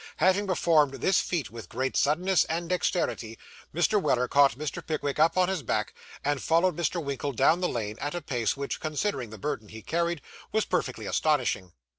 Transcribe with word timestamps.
Having 0.17 0.47
performed 0.47 0.95
this 0.95 1.21
feat 1.21 1.51
with 1.51 1.69
great 1.69 1.95
suddenness 1.95 2.43
and 2.45 2.67
dexterity, 2.67 3.37
Mr. 3.71 4.01
Weller 4.01 4.27
caught 4.27 4.57
Mr. 4.57 4.83
Pickwick 4.83 5.19
up 5.19 5.37
on 5.37 5.47
his 5.47 5.61
back, 5.61 5.93
and 6.25 6.41
followed 6.41 6.75
Mr. 6.75 6.99
Winkle 7.03 7.33
down 7.33 7.61
the 7.61 7.69
lane 7.69 7.97
at 7.99 8.15
a 8.15 8.21
pace 8.23 8.57
which, 8.57 8.79
considering 8.79 9.29
the 9.29 9.37
burden 9.37 9.69
he 9.69 9.83
carried, 9.83 10.23
was 10.51 10.65
perfectly 10.65 11.05
astonishing. 11.05 11.73